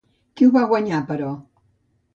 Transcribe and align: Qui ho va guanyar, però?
Qui 0.39 0.47
ho 0.47 0.53
va 0.55 0.63
guanyar, 0.71 1.05
però? 1.13 1.31